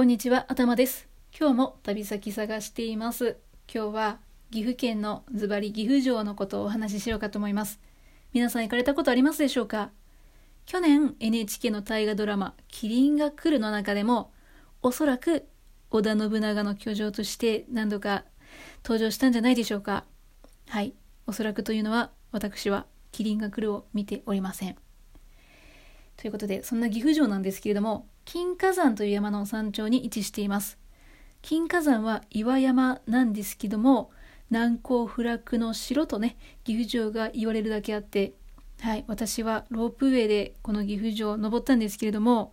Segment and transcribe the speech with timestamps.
[0.00, 1.10] こんにちは、頭です。
[1.38, 3.36] 今日も旅先探しています。
[3.70, 4.18] 今日は
[4.50, 7.80] 岐阜県のズバリ岐阜城のことをお話ししようかと思います。
[8.32, 9.90] 皆さん行かれたことありますでしょうか？
[10.64, 14.32] 去年 NHK の大河ドラマ「キリンが来る」の中でも
[14.80, 15.46] おそらく
[15.90, 18.24] 織田信長の居城として何度か
[18.82, 20.06] 登場したんじゃないでしょうか？
[20.70, 20.94] はい、
[21.26, 24.76] おそらくというのは私は「キリンが来る」を見ておりません。
[26.20, 30.78] ということでそんな岐阜城なんですけれども金華山という山の山頂に位置しています。
[31.40, 34.10] 金華山は岩山なんですけども
[34.50, 38.34] 難攻不落の城とね岐阜城が言われるだけあって
[38.80, 42.52] はい私はロープウェイでこの岐阜城を登ったんですけれども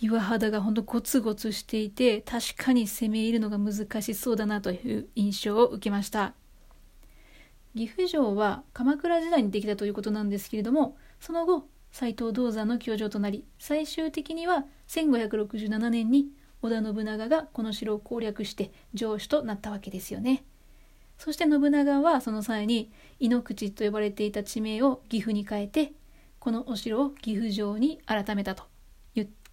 [0.00, 6.34] 岩肌がほんとゴツゴツしていて確かに攻め入るのが難しそうだなという印象を受けました。
[7.76, 16.28] 岐阜城は鎌倉時代にできたということなんですけれどもその後斎藤道山の居城となり最終的には1567年に
[16.62, 20.44] 織田信長がこの城を攻略して城主となったわけですよね。
[21.16, 25.92] そして信長はその際に井ノ口と呼ばれていた地名を岐阜に変えて
[26.38, 28.62] このお城を岐阜城に改めたと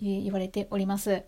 [0.00, 1.24] 言われております。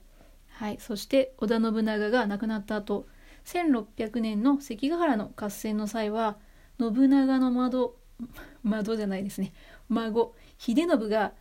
[0.50, 3.08] はいそして織田信長が亡くなった後
[3.46, 6.38] 1600年の関ヶ原の合戦の際は
[6.78, 7.96] 信長の窓
[8.62, 9.52] 窓じゃないですね。
[9.88, 11.32] 孫秀信が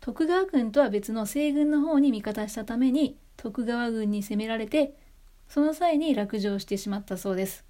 [0.00, 4.94] 徳川軍とは別の西軍の方に味方したために徳川軍に攻められて
[5.48, 7.64] その際に落城してしまったそうです。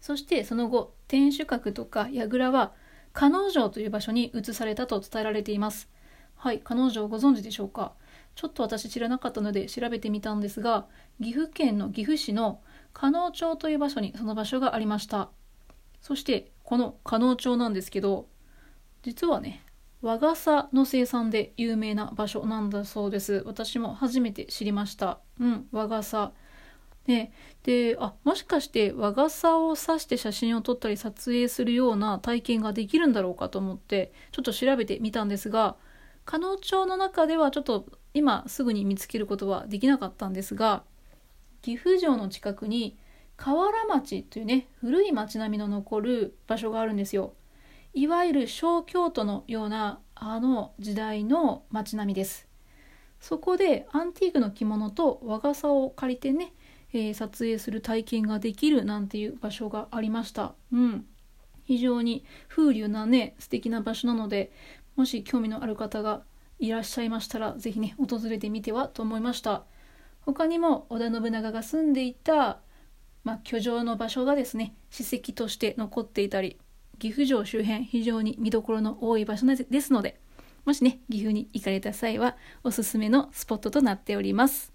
[0.00, 2.72] そしてその後天守閣とか櫓は
[3.12, 5.88] 加納城という場所に移されたと伝えられています。
[6.34, 7.92] はい加納城ご存知でしょうか？
[8.34, 10.86] ちょっと私知らなかったので調べてみたんですが
[11.22, 12.60] 岐阜県の岐阜市の
[12.92, 15.28] 加納町という場所にその場所がありました。
[16.00, 18.28] そしてこの加納町なんですけど
[19.02, 19.64] 実はね
[20.02, 23.44] 和傘の生産で有名な場所なんだそうです。
[23.46, 25.20] 私も初めて知りました。
[25.38, 26.32] うん和傘。
[27.06, 27.32] ね
[27.64, 35.76] であもしかして和傘を刺して写真を撮ったり撮影するような体験ができるんだろうかと思ってちょっと調べてみたんですが
[36.24, 40.84] 加納町の中ではちょっと今すぐに見つけることはできなかったんですが
[41.60, 42.96] 岐阜城の近くに
[43.42, 47.34] 河原町というね古い町並みの残る場所があるんですよ。
[47.92, 52.46] いわゆる小京都のようなあの時代の街並みです。
[53.18, 56.52] そこでアンティークの着物と和傘を借りてね、
[56.92, 60.54] えー、撮影する体験ができるなんていう場所がありました。
[60.72, 61.04] うん。
[61.64, 64.52] 非常に風流なね素敵な場所なので
[64.94, 66.22] もし興味のある方が
[66.60, 69.64] いらっしゃいましたら是非ね訪れてみてはと思いました。
[70.20, 72.60] 他にも織田信長が住んでいた
[73.24, 76.58] まあ、居城の場所がですね史跡として残っていたり
[76.98, 80.20] 岐阜城周辺非常に見どころの多い場所ですので
[80.64, 84.71] もしね岐阜に行かれた際はおすすめのスポットとなっております。